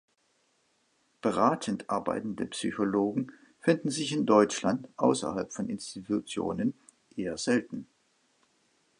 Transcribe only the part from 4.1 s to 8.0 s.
in Deutschland außerhalb von Institutionen eher selten.